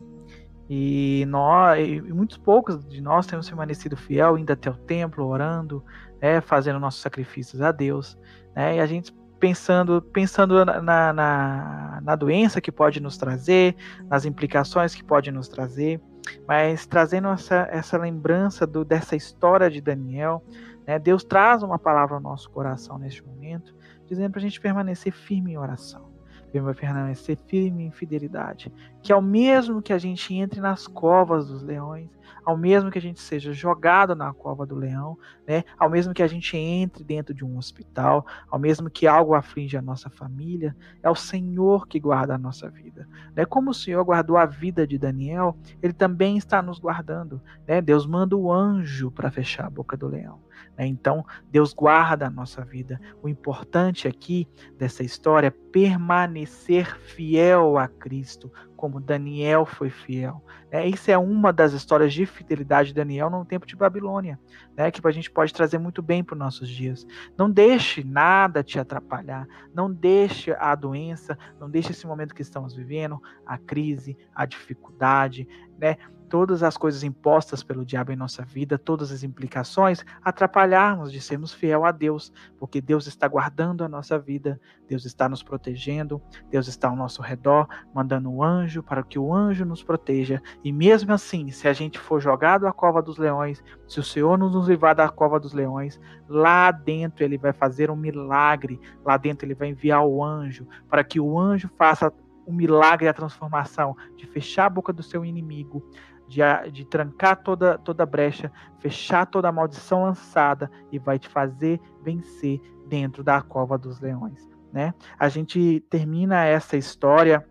E, 0.69 1.25
nós, 1.27 1.79
e 1.85 2.01
muitos 2.01 2.37
poucos 2.37 2.87
de 2.87 3.01
nós 3.01 3.25
temos 3.25 3.47
permanecido 3.47 3.97
fiel, 3.97 4.37
indo 4.37 4.53
até 4.53 4.69
o 4.69 4.77
templo, 4.77 5.25
orando, 5.25 5.83
né, 6.21 6.39
fazendo 6.39 6.79
nossos 6.79 7.01
sacrifícios 7.01 7.61
a 7.61 7.71
Deus. 7.71 8.17
Né, 8.55 8.77
e 8.77 8.79
a 8.79 8.85
gente 8.85 9.13
pensando, 9.43 10.01
pensando 10.01 10.63
na, 10.63 11.11
na, 11.11 11.99
na, 12.01 12.15
doença 12.15 12.61
que 12.61 12.71
pode 12.71 13.01
nos 13.01 13.17
trazer, 13.17 13.75
nas 14.05 14.23
implicações 14.23 14.95
que 14.95 15.03
pode 15.03 15.33
nos 15.33 15.49
trazer, 15.49 15.99
mas 16.47 16.85
trazendo 16.85 17.27
essa, 17.27 17.67
essa 17.69 17.97
lembrança 17.97 18.65
do, 18.65 18.85
dessa 18.85 19.17
história 19.17 19.69
de 19.69 19.81
Daniel, 19.81 20.41
né, 20.87 20.97
Deus 20.97 21.25
traz 21.25 21.61
uma 21.61 21.77
palavra 21.77 22.15
ao 22.15 22.21
nosso 22.21 22.49
coração 22.51 22.97
neste 22.97 23.21
momento, 23.21 23.75
dizendo 24.05 24.31
para 24.31 24.39
a 24.39 24.43
gente 24.43 24.61
permanecer 24.61 25.11
firme 25.11 25.51
em 25.51 25.57
oração 25.57 26.12
vai 26.59 26.73
permanecer 26.73 27.37
firme 27.47 27.85
em 27.85 27.91
fidelidade. 27.91 28.71
Que 29.01 29.11
ao 29.11 29.21
mesmo 29.21 29.81
que 29.81 29.93
a 29.93 29.97
gente 29.97 30.33
entre 30.33 30.61
nas 30.61 30.87
covas 30.87 31.47
dos 31.47 31.63
leões, 31.63 32.09
ao 32.45 32.57
mesmo 32.57 32.91
que 32.91 32.97
a 32.97 33.01
gente 33.01 33.19
seja 33.19 33.53
jogado 33.53 34.15
na 34.15 34.33
cova 34.33 34.65
do 34.65 34.75
leão, 34.75 35.17
né? 35.47 35.63
Ao 35.77 35.89
mesmo 35.89 36.13
que 36.13 36.21
a 36.23 36.27
gente 36.27 36.57
entre 36.57 37.03
dentro 37.03 37.33
de 37.33 37.43
um 37.45 37.57
hospital, 37.57 38.25
ao 38.49 38.59
mesmo 38.59 38.89
que 38.89 39.07
algo 39.07 39.33
aflige 39.33 39.77
a 39.77 39.81
nossa 39.81 40.09
família, 40.09 40.75
é 41.01 41.09
o 41.09 41.15
Senhor 41.15 41.87
que 41.87 41.99
guarda 41.99 42.35
a 42.35 42.37
nossa 42.37 42.69
vida. 42.69 43.07
Né? 43.35 43.45
Como 43.45 43.71
o 43.71 43.73
Senhor 43.73 44.03
guardou 44.03 44.37
a 44.37 44.45
vida 44.45 44.85
de 44.85 44.97
Daniel, 44.97 45.57
ele 45.81 45.93
também 45.93 46.37
está 46.37 46.61
nos 46.61 46.79
guardando, 46.79 47.41
né? 47.67 47.81
Deus 47.81 48.05
manda 48.05 48.35
o 48.35 48.51
anjo 48.51 49.11
para 49.11 49.31
fechar 49.31 49.65
a 49.65 49.69
boca 49.69 49.95
do 49.95 50.07
leão. 50.07 50.39
Né? 50.77 50.87
Então, 50.87 51.25
Deus 51.49 51.73
guarda 51.73 52.27
a 52.27 52.29
nossa 52.29 52.63
vida. 52.63 52.99
O 53.21 53.29
importante 53.29 54.07
aqui 54.07 54.47
dessa 54.77 55.03
história 55.03 55.47
é 55.47 55.71
permanecer 55.71 56.97
fiel 56.99 57.77
a 57.77 57.87
Cristo, 57.87 58.51
como 58.75 58.99
Daniel 58.99 59.65
foi 59.65 59.89
fiel. 59.89 60.43
Né? 60.71 60.87
Isso 60.87 61.09
é 61.09 61.17
uma 61.17 61.53
das 61.53 61.73
histórias 61.73 62.13
de 62.13 62.25
fidelidade 62.25 62.89
de 62.89 62.95
Daniel 62.95 63.29
no 63.29 63.45
tempo 63.45 63.65
de 63.65 63.75
Babilônia, 63.75 64.39
né? 64.75 64.91
que 64.91 65.05
a 65.07 65.11
gente 65.11 65.31
pode 65.31 65.53
trazer 65.53 65.77
muito 65.77 66.01
bem 66.01 66.23
para 66.23 66.33
os 66.33 66.39
nossos 66.39 66.67
dias. 66.67 67.07
Não 67.37 67.49
deixe 67.49 68.03
nada 68.03 68.63
te 68.63 68.77
atrapalhar, 68.77 69.47
não 69.73 69.91
deixe 69.91 70.51
a 70.51 70.75
doença, 70.75 71.37
não 71.59 71.69
deixe 71.69 71.91
esse 71.91 72.05
momento 72.05 72.35
que 72.35 72.41
estamos 72.41 72.75
vivendo, 72.75 73.21
a 73.45 73.57
crise, 73.57 74.17
a 74.35 74.45
dificuldade, 74.45 75.47
né? 75.77 75.97
Todas 76.33 76.63
as 76.63 76.75
coisas 76.75 77.03
impostas 77.03 77.61
pelo 77.61 77.85
diabo 77.85 78.11
em 78.11 78.15
nossa 78.15 78.41
vida, 78.41 78.75
todas 78.75 79.11
as 79.11 79.21
implicações, 79.21 80.03
atrapalharmos 80.23 81.11
de 81.11 81.21
sermos 81.21 81.53
fiel 81.53 81.85
a 81.85 81.91
Deus, 81.91 82.33
porque 82.57 82.81
Deus 82.81 83.05
está 83.05 83.27
guardando 83.27 83.83
a 83.83 83.87
nossa 83.87 84.17
vida, 84.17 84.59
Deus 84.87 85.05
está 85.05 85.29
nos 85.29 85.43
protegendo, 85.43 86.19
Deus 86.49 86.67
está 86.67 86.89
ao 86.89 86.95
nosso 86.95 87.21
redor, 87.21 87.67
mandando 87.93 88.31
um 88.31 88.41
anjo 88.41 88.81
para 88.81 89.03
que 89.03 89.19
o 89.19 89.31
anjo 89.31 89.63
nos 89.63 89.83
proteja. 89.83 90.41
E 90.63 90.71
mesmo 90.71 91.13
assim, 91.13 91.51
se 91.51 91.67
a 91.67 91.73
gente 91.73 91.99
for 91.99 92.19
jogado 92.19 92.65
à 92.65 92.73
cova 92.73 92.99
dos 92.99 93.19
leões, 93.19 93.63
se 93.87 93.99
o 93.99 94.03
Senhor 94.03 94.35
nos 94.35 94.67
livrar 94.67 94.95
da 94.95 95.07
cova 95.09 95.39
dos 95.39 95.53
leões, 95.53 96.01
lá 96.27 96.71
dentro 96.71 97.23
ele 97.23 97.37
vai 97.37 97.53
fazer 97.53 97.91
um 97.91 97.95
milagre, 97.95 98.81
lá 99.05 99.17
dentro 99.17 99.45
ele 99.45 99.53
vai 99.53 99.67
enviar 99.67 100.03
o 100.03 100.23
anjo 100.23 100.67
para 100.89 101.03
que 101.03 101.19
o 101.19 101.37
anjo 101.37 101.69
faça 101.77 102.11
o 102.45 102.51
milagre, 102.51 103.07
a 103.07 103.13
transformação, 103.13 103.95
de 104.15 104.25
fechar 104.25 104.65
a 104.65 104.69
boca 104.69 104.91
do 104.91 105.03
seu 105.03 105.23
inimigo, 105.23 105.83
de, 106.27 106.41
de 106.71 106.85
trancar 106.85 107.41
toda, 107.43 107.77
toda 107.77 108.05
brecha, 108.05 108.51
fechar 108.79 109.25
toda 109.25 109.51
maldição 109.51 110.03
lançada 110.03 110.69
e 110.91 110.99
vai 110.99 111.19
te 111.19 111.27
fazer 111.29 111.79
vencer 112.01 112.61
dentro 112.87 113.23
da 113.23 113.41
cova 113.41 113.77
dos 113.77 113.99
leões. 113.99 114.49
Né? 114.71 114.93
A 115.19 115.29
gente 115.29 115.79
termina 115.89 116.45
essa 116.45 116.75
história 116.75 117.45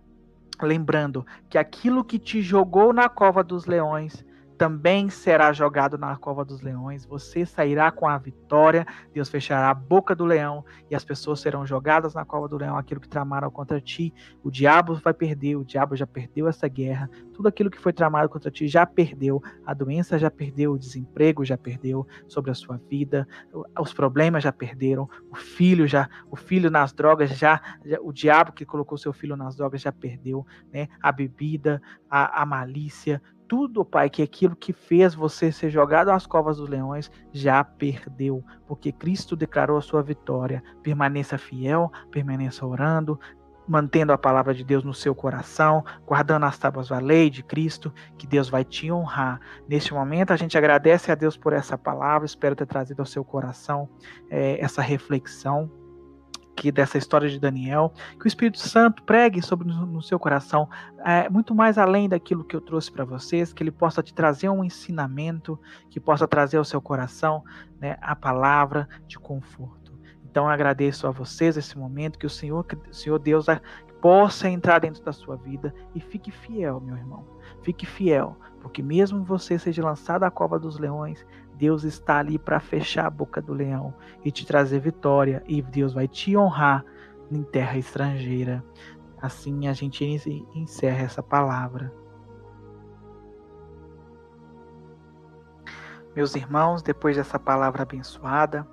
lembrando 0.61 1.27
que 1.49 1.59
aquilo 1.59 2.05
que 2.05 2.19
te 2.19 2.41
jogou 2.43 2.93
na 2.93 3.09
cova 3.09 3.43
dos 3.43 3.67
leões 3.67 4.25
também 4.57 5.09
será 5.11 5.53
jogado 5.53 5.99
na 5.99 6.17
cova 6.17 6.45
dos 6.45 6.61
leões. 6.61 7.05
Você 7.07 7.45
sairá 7.45 7.91
com 7.91 8.07
a 8.07 8.17
vitória. 8.19 8.87
Deus 9.13 9.29
fechará 9.29 9.71
a 9.71 9.75
boca 9.75 10.15
do 10.15 10.25
leão 10.25 10.65
e 10.91 10.95
as 10.95 11.05
pessoas 11.05 11.41
serão 11.41 11.67
jogadas 11.67 12.15
na 12.15 12.25
cova 12.25 12.49
do 12.49 12.57
leão. 12.57 12.77
Aquilo 12.77 13.01
que 13.01 13.09
tramaram 13.09 13.51
contra 13.51 13.81
ti, 13.81 14.13
o 14.43 14.51
diabo 14.51 14.95
vai 14.95 15.13
perder. 15.13 15.57
O 15.57 15.65
diabo 15.65 15.97
já 15.97 16.07
perdeu 16.07 16.49
essa 16.49 16.69
guerra. 16.69 17.11
Tudo 17.33 17.49
aquilo 17.49 17.71
que 17.71 17.79
foi 17.79 17.93
tramado 17.93 18.29
contra 18.29 18.51
ti 18.51 18.69
já 18.69 18.87
perdeu. 18.87 19.43
A 19.67 19.75
doença 19.75 20.19
já 20.19 20.31
perdeu. 20.31 20.73
O 20.73 20.79
desemprego 20.79 21.45
já 21.45 21.59
perdeu 21.59 22.07
sobre 22.29 22.51
a 22.51 22.55
sua 22.55 22.81
vida. 22.89 23.27
Os 23.79 23.93
problemas 23.93 24.45
já 24.45 24.53
perderam. 24.53 25.09
O 25.31 25.37
filho 25.37 25.87
já, 25.87 26.09
o 26.31 26.37
filho 26.37 26.71
nas 26.71 26.93
drogas 26.93 27.31
já, 27.31 27.61
já 27.85 27.99
o 28.01 28.13
diabo 28.13 28.53
que 28.53 28.65
colocou 28.65 28.97
seu 28.99 29.13
filho 29.13 29.37
nas 29.37 29.57
drogas 29.57 29.81
já 29.81 29.93
perdeu, 29.93 30.47
né? 30.73 30.89
A 31.01 31.11
bebida, 31.11 31.83
a, 32.09 32.43
a 32.43 32.47
malícia, 32.47 33.21
tudo, 33.53 33.85
Pai, 33.85 34.09
que 34.09 34.23
aquilo 34.23 34.57
que 34.57 34.73
fez 34.73 35.15
você 35.15 35.53
ser 35.53 35.69
jogado 35.69 36.09
às 36.09 36.27
covas 36.27 36.57
dos 36.57 36.71
leões 36.71 37.11
já 37.31 37.63
perdeu, 37.63 38.43
porque 38.67 38.91
Cristo 38.91 39.37
declarou 39.37 39.77
a 39.77 39.83
sua 39.83 40.03
vitória. 40.03 40.65
Permaneça 40.83 41.37
fiel, 41.37 41.93
permaneça 42.11 42.65
orando, 42.65 43.21
mantendo 43.69 44.11
a 44.11 44.17
palavra 44.17 44.55
de 44.55 44.65
Deus 44.65 44.83
no 44.83 44.95
seu 44.95 45.15
coração, 45.15 45.85
guardando 46.07 46.47
as 46.47 46.57
tábuas 46.57 46.89
da 46.89 46.99
lei 46.99 47.29
de 47.29 47.43
Cristo, 47.43 47.93
que 48.17 48.27
Deus 48.27 48.49
vai 48.49 48.65
te 48.65 48.91
honrar. 48.91 49.39
Neste 49.69 49.93
momento, 49.93 50.33
a 50.33 50.37
gente 50.37 50.57
agradece 50.57 51.13
a 51.13 51.15
Deus 51.15 51.37
por 51.37 51.53
essa 51.53 51.77
palavra, 51.77 52.25
espero 52.25 52.57
ter 52.57 52.65
trazido 52.65 53.03
ao 53.03 53.07
seu 53.07 53.23
coração 53.23 53.87
é, 54.31 54.59
essa 54.65 54.81
reflexão 54.81 55.71
aqui 56.53 56.71
dessa 56.71 56.97
história 56.97 57.29
de 57.29 57.41
Daniel, 57.41 57.93
que 58.19 58.27
o 58.27 58.29
Espírito 58.29 58.59
Santo 58.59 59.03
pregue 59.03 59.43
sobre 59.43 59.67
no, 59.67 60.03
seu 60.03 60.19
coração, 60.19 60.69
é, 61.05 61.29
muito 61.29 61.55
mais 61.55 61.79
além 61.79 62.09
daquilo 62.09 62.45
que 62.45 62.55
eu 62.55 62.61
trouxe 62.61 62.93
para 62.93 63.05
vocês, 63.05 63.53
que 63.53 63.63
ele 63.63 63.73
possa 63.73 64.03
te 64.03 64.15
trazer 64.15 64.49
um 64.49 64.63
ensinamento, 64.63 65.59
que 65.91 65.99
possa 65.99 66.29
trazer 66.29 66.59
ao 66.59 66.65
seu 66.65 66.81
coração 66.81 67.43
né, 67.81 67.97
a 68.01 68.15
palavra 68.15 68.89
de 69.09 69.19
conforto. 69.19 69.93
Então 70.25 70.45
eu 70.45 70.51
agradeço 70.51 71.07
a 71.07 71.11
vocês 71.11 71.57
esse 71.57 71.77
momento, 71.77 72.19
que 72.19 72.27
o 72.27 72.31
Senhor, 72.31 72.65
que 72.65 72.77
o 72.77 72.95
Senhor 72.95 73.19
Deus 73.19 73.47
possa 74.01 74.49
entrar 74.49 74.79
dentro 74.79 75.03
da 75.03 75.13
sua 75.13 75.37
vida 75.37 75.75
e 75.95 76.01
fique 76.01 76.31
fiel, 76.31 76.81
meu 76.81 76.97
irmão. 76.97 77.25
Fique 77.63 77.87
fiel, 77.87 78.37
porque 78.61 78.83
mesmo 78.83 79.25
você 79.25 79.59
seja 79.59 79.85
lançado 79.85 80.25
à 80.25 80.31
cova 80.31 80.59
dos 80.59 80.79
leões, 80.79 81.25
Deus 81.63 81.85
está 81.85 82.19
ali 82.19 82.41
para 82.41 82.59
fechar 82.59 83.07
a 83.07 83.11
boca 83.11 83.41
do 83.41 83.55
leão 83.55 83.95
e 84.25 84.33
te 84.33 84.45
trazer 84.45 84.81
vitória, 84.81 85.45
e 85.47 85.63
Deus 85.63 85.95
vai 85.95 86.09
te 86.09 86.37
honrar 86.37 86.85
em 87.31 87.41
terra 87.45 87.79
estrangeira. 87.79 88.65
Assim 89.21 89.69
a 89.69 89.73
gente 89.73 90.05
encerra 90.57 91.05
essa 91.05 91.23
palavra. 91.23 91.95
Meus 96.17 96.35
irmãos, 96.35 96.83
depois 96.83 97.17
dessa 97.17 97.39
palavra 97.39 97.83
abençoada, 97.83 98.67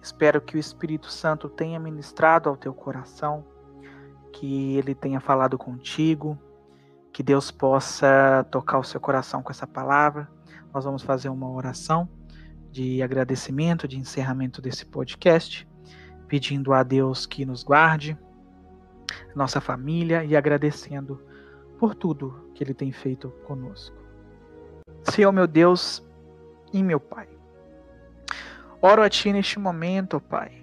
espero 0.00 0.40
que 0.40 0.56
o 0.56 0.60
Espírito 0.60 1.10
Santo 1.10 1.48
tenha 1.48 1.80
ministrado 1.80 2.48
ao 2.48 2.56
teu 2.56 2.72
coração, 2.72 3.44
que 4.32 4.76
ele 4.76 4.94
tenha 4.94 5.18
falado 5.18 5.58
contigo, 5.58 6.38
que 7.12 7.24
Deus 7.24 7.50
possa 7.50 8.46
tocar 8.52 8.78
o 8.78 8.84
seu 8.84 9.00
coração 9.00 9.42
com 9.42 9.50
essa 9.50 9.66
palavra. 9.66 10.30
Nós 10.72 10.84
vamos 10.84 11.02
fazer 11.02 11.28
uma 11.28 11.50
oração 11.50 12.08
de 12.76 13.02
agradecimento, 13.02 13.88
de 13.88 13.98
encerramento 13.98 14.60
desse 14.60 14.84
podcast, 14.84 15.66
pedindo 16.28 16.74
a 16.74 16.82
Deus 16.82 17.24
que 17.24 17.46
nos 17.46 17.64
guarde, 17.64 18.18
nossa 19.34 19.62
família 19.62 20.22
e 20.22 20.36
agradecendo 20.36 21.24
por 21.78 21.94
tudo 21.94 22.50
que 22.54 22.62
Ele 22.62 22.74
tem 22.74 22.92
feito 22.92 23.30
conosco. 23.46 23.96
Senhor 25.04 25.32
meu 25.32 25.46
Deus 25.46 26.06
e 26.70 26.82
meu 26.82 27.00
Pai, 27.00 27.26
oro 28.82 29.02
a 29.02 29.08
Ti 29.08 29.32
neste 29.32 29.58
momento, 29.58 30.20
Pai, 30.20 30.62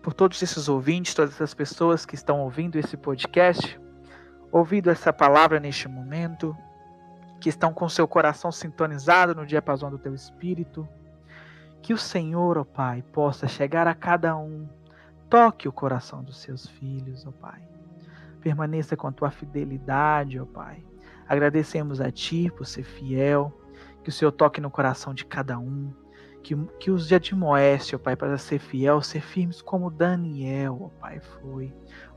por 0.00 0.14
todos 0.14 0.42
esses 0.42 0.66
ouvintes, 0.66 1.12
todas 1.12 1.34
essas 1.34 1.52
pessoas 1.52 2.06
que 2.06 2.14
estão 2.14 2.40
ouvindo 2.40 2.78
esse 2.78 2.96
podcast, 2.96 3.78
ouvindo 4.50 4.88
essa 4.88 5.12
palavra 5.12 5.60
neste 5.60 5.86
momento, 5.88 6.56
que 7.38 7.50
estão 7.50 7.70
com 7.70 7.86
seu 7.86 8.08
coração 8.08 8.50
sintonizado 8.50 9.34
no 9.34 9.44
diapasão 9.44 9.90
do 9.90 9.98
Teu 9.98 10.14
Espírito, 10.14 10.88
Que 11.82 11.94
o 11.94 11.98
Senhor, 11.98 12.58
ó 12.58 12.64
Pai, 12.64 13.02
possa 13.12 13.48
chegar 13.48 13.86
a 13.86 13.94
cada 13.94 14.36
um, 14.36 14.68
toque 15.28 15.68
o 15.68 15.72
coração 15.72 16.22
dos 16.22 16.38
seus 16.38 16.66
filhos, 16.66 17.26
ó 17.26 17.30
Pai. 17.30 17.62
Permaneça 18.40 18.96
com 18.96 19.06
a 19.06 19.12
tua 19.12 19.30
fidelidade, 19.30 20.38
ó 20.38 20.44
Pai. 20.44 20.84
Agradecemos 21.28 22.00
a 22.00 22.10
Ti 22.10 22.50
por 22.56 22.66
ser 22.66 22.82
fiel, 22.82 23.52
que 24.02 24.08
o 24.08 24.12
Senhor 24.12 24.32
toque 24.32 24.60
no 24.60 24.70
coração 24.70 25.14
de 25.14 25.24
cada 25.24 25.58
um, 25.58 25.92
que, 26.42 26.56
que 26.78 26.90
os 26.90 27.12
admoeste, 27.12 27.94
ó 27.96 27.98
Pai, 27.98 28.16
para 28.16 28.36
ser 28.36 28.58
fiel, 28.58 29.00
ser 29.00 29.20
firmes 29.20 29.62
como 29.62 29.90
Daniel, 29.90 30.78
ó 30.80 31.00
Pai, 31.00 31.20
foi. 31.20 31.72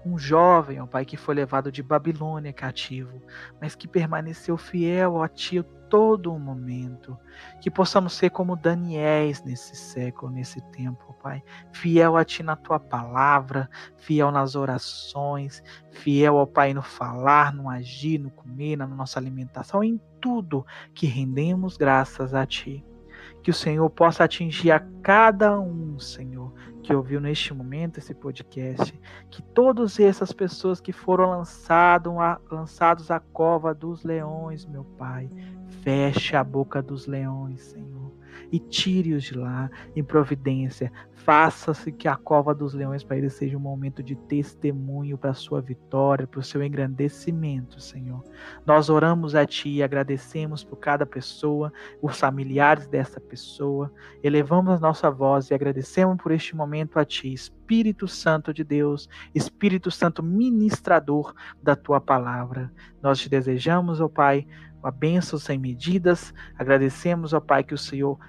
Um 0.05 0.17
jovem, 0.17 0.81
ó 0.81 0.85
Pai, 0.85 1.05
que 1.05 1.15
foi 1.15 1.35
levado 1.35 1.71
de 1.71 1.81
Babilônia 1.81 2.51
cativo, 2.51 3.21
mas 3.61 3.75
que 3.75 3.87
permaneceu 3.87 4.57
fiel 4.57 5.21
a 5.21 5.27
Ti 5.27 5.63
todo 5.89 6.33
o 6.33 6.39
momento. 6.39 7.17
Que 7.61 7.69
possamos 7.69 8.13
ser 8.13 8.31
como 8.31 8.55
Daniéis 8.55 9.43
nesse 9.43 9.75
século, 9.75 10.31
nesse 10.31 10.59
tempo, 10.71 11.15
Pai. 11.21 11.43
Fiel 11.71 12.17
a 12.17 12.25
Ti 12.25 12.43
na 12.43 12.55
Tua 12.55 12.79
palavra, 12.79 13.69
fiel 13.97 14.31
nas 14.31 14.55
orações, 14.55 15.63
fiel, 15.91 16.35
ó 16.35 16.45
Pai, 16.45 16.73
no 16.73 16.81
falar, 16.81 17.53
no 17.53 17.69
agir, 17.69 18.19
no 18.19 18.29
comer, 18.31 18.75
na 18.75 18.87
nossa 18.87 19.19
alimentação, 19.19 19.83
em 19.83 20.01
tudo 20.19 20.65
que 20.93 21.07
rendemos 21.07 21.77
graças 21.77 22.33
a 22.33 22.45
Ti 22.45 22.83
que 23.43 23.51
o 23.51 23.53
Senhor 23.53 23.87
possa 23.89 24.23
atingir 24.23 24.71
a 24.71 24.79
cada 25.01 25.59
um, 25.59 25.99
Senhor, 25.99 26.53
que 26.81 26.95
ouviu 26.95 27.19
neste 27.19 27.53
momento 27.53 27.97
esse 27.97 28.13
podcast, 28.13 28.97
que 29.29 29.41
todas 29.41 29.99
essas 29.99 30.31
pessoas 30.31 30.79
que 30.79 30.93
foram 30.93 31.29
lançado 31.29 32.17
a, 32.19 32.39
lançados 32.49 33.11
à 33.11 33.19
cova 33.19 33.73
dos 33.73 34.03
leões, 34.03 34.65
meu 34.65 34.85
Pai, 34.97 35.29
feche 35.83 36.35
a 36.35 36.43
boca 36.43 36.81
dos 36.81 37.05
leões, 37.05 37.61
Senhor 37.61 38.02
e 38.53 38.59
tire-os 38.59 39.23
de 39.23 39.35
lá 39.35 39.67
em 39.95 40.03
providência. 40.03 40.91
Faça-se 41.11 41.91
que 41.91 42.07
a 42.07 42.15
cova 42.15 42.53
dos 42.53 42.75
leões 42.75 43.03
para 43.03 43.17
eles 43.17 43.33
seja 43.33 43.57
um 43.57 43.59
momento 43.59 44.03
de 44.03 44.15
testemunho 44.15 45.17
para 45.17 45.31
a 45.31 45.33
sua 45.33 45.59
vitória, 45.59 46.27
para 46.27 46.39
o 46.39 46.43
seu 46.43 46.61
engrandecimento, 46.61 47.81
Senhor. 47.81 48.23
Nós 48.63 48.91
oramos 48.91 49.33
a 49.33 49.43
Ti 49.43 49.69
e 49.69 49.83
agradecemos 49.83 50.63
por 50.63 50.75
cada 50.75 51.03
pessoa, 51.03 51.73
os 51.99 52.19
familiares 52.19 52.85
dessa 52.85 53.19
pessoa. 53.19 53.91
Elevamos 54.21 54.75
a 54.75 54.79
nossa 54.79 55.09
voz 55.09 55.49
e 55.49 55.55
agradecemos 55.55 56.17
por 56.21 56.31
este 56.31 56.55
momento 56.55 56.99
a 56.99 57.05
Ti, 57.05 57.33
Espírito 57.33 58.07
Santo 58.07 58.53
de 58.53 58.63
Deus, 58.63 59.09
Espírito 59.33 59.89
Santo 59.89 60.21
ministrador 60.21 61.33
da 61.59 61.75
Tua 61.75 61.99
palavra. 61.99 62.71
Nós 63.01 63.17
te 63.17 63.29
desejamos, 63.29 63.99
ó 63.99 64.07
Pai, 64.07 64.45
a 64.83 64.91
bênção 64.91 65.39
sem 65.39 65.57
medidas. 65.57 66.33
Agradecemos, 66.59 67.33
ó 67.33 67.39
Pai, 67.39 67.63
que 67.63 67.73
o 67.73 67.77
Senhor 67.77 68.19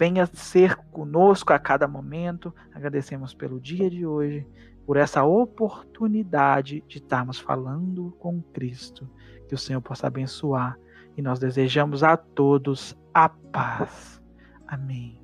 venha 0.00 0.24
ser 0.24 0.76
conosco 0.90 1.52
a 1.52 1.58
cada 1.58 1.86
momento. 1.86 2.54
Agradecemos 2.72 3.34
pelo 3.34 3.60
dia 3.60 3.90
de 3.90 4.06
hoje, 4.06 4.46
por 4.86 4.96
essa 4.96 5.22
oportunidade 5.24 6.82
de 6.88 6.96
estarmos 6.96 7.38
falando 7.38 8.10
com 8.18 8.40
Cristo. 8.40 9.06
Que 9.46 9.54
o 9.54 9.58
Senhor 9.58 9.82
possa 9.82 10.06
abençoar. 10.06 10.78
E 11.18 11.20
nós 11.20 11.38
desejamos 11.38 12.02
a 12.02 12.16
todos 12.16 12.98
a 13.12 13.28
paz. 13.28 14.22
Amém. 14.66 15.19